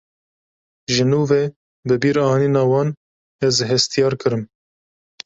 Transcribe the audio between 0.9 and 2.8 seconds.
Ji nû ve bibîranîna